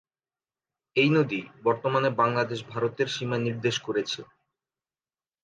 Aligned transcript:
এই 0.95 1.09
নদী 1.09 1.41
বর্তমানে 1.63 2.09
বাংলাদেশ-ভারতের 2.21 3.07
সীমা 3.07 3.37
নির্দেশ 3.37 3.75
করেছে। 3.79 4.19